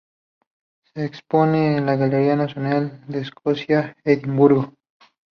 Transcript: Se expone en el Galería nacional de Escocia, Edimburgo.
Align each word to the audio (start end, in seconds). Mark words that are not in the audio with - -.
Se 0.91 1.05
expone 1.05 1.77
en 1.77 1.87
el 1.87 1.95
Galería 1.99 2.35
nacional 2.35 3.03
de 3.07 3.19
Escocia, 3.19 3.95
Edimburgo. 4.03 4.73